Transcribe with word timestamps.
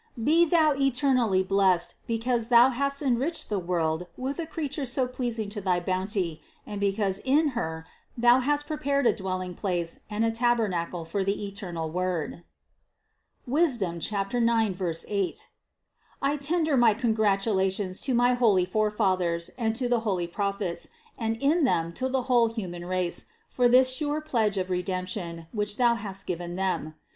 Be 0.23 0.45
Thou 0.45 0.73
eternally 0.79 1.43
blessed, 1.43 1.93
because 2.07 2.47
Thou 2.47 2.69
hast 2.69 3.03
enriched 3.03 3.49
the 3.49 3.59
world 3.59 4.07
with 4.17 4.39
a 4.39 4.47
Creature 4.47 4.87
so 4.87 5.05
pleasing 5.05 5.47
to 5.51 5.61
thy 5.61 5.79
bounty 5.79 6.41
and 6.65 6.81
because 6.81 7.19
in 7.23 7.49
Her 7.49 7.85
Thou 8.17 8.39
hast 8.39 8.65
prepared 8.65 9.05
a 9.05 9.13
dwell 9.13 9.41
ing 9.41 9.53
place 9.53 9.99
and 10.09 10.25
a 10.25 10.31
tabernacle 10.31 11.05
for 11.05 11.23
the 11.23 11.45
eternal 11.45 11.91
Word 11.91 12.43
(Sap. 13.47 14.33
9, 14.33 14.77
8). 15.07 15.47
I 16.19 16.35
tender 16.37 16.75
my 16.75 16.95
congratulations 16.95 17.99
to 17.99 18.15
my 18.15 18.33
holy 18.33 18.65
forefathers 18.65 19.51
and 19.55 19.75
to 19.75 19.87
the 19.87 19.99
holy 19.99 20.25
Prophets, 20.25 20.87
and 21.15 21.37
in 21.37 21.63
them 21.63 21.93
to 21.93 22.09
the 22.09 22.23
whole 22.23 22.47
human 22.47 22.85
race, 22.87 23.27
for 23.51 23.67
this 23.67 23.93
sure 23.93 24.19
pledge 24.19 24.57
of 24.57 24.71
Redemption, 24.71 25.45
which 25.51 25.77
Thou 25.77 25.93
hast 25.93 26.25
given 26.25 26.55
them. 26.55 26.95